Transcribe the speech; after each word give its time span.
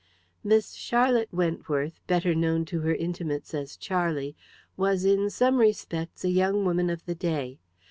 Miss 0.43 0.73
Charlotte 0.73 1.31
Wentworth, 1.31 1.99
better 2.07 2.33
known 2.33 2.65
to 2.65 2.79
her 2.79 2.95
intimates 2.95 3.53
as 3.53 3.77
Charlie, 3.77 4.35
was 4.75 5.05
in 5.05 5.29
some 5.29 5.57
respects 5.57 6.25
a 6.25 6.31
young 6.31 6.65
woman 6.65 6.89
of 6.89 7.05
the 7.05 7.13
day. 7.13 7.59